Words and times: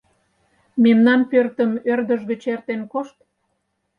Мемнан 0.83 1.21
пӧртым 1.31 1.71
ӧрдыж 1.91 2.21
гыч 2.29 2.41
эртен 2.53 2.81
кошт! 2.91 3.17